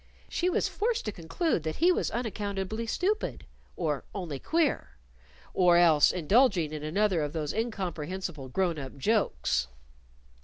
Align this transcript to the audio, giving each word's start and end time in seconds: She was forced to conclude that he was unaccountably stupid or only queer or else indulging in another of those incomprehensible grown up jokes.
She 0.27 0.49
was 0.49 0.67
forced 0.67 1.05
to 1.05 1.11
conclude 1.11 1.61
that 1.61 1.75
he 1.75 1.91
was 1.91 2.09
unaccountably 2.09 2.87
stupid 2.87 3.45
or 3.75 4.03
only 4.15 4.39
queer 4.39 4.97
or 5.53 5.77
else 5.77 6.11
indulging 6.11 6.73
in 6.73 6.81
another 6.81 7.21
of 7.21 7.33
those 7.33 7.53
incomprehensible 7.53 8.49
grown 8.49 8.79
up 8.79 8.97
jokes. 8.97 9.67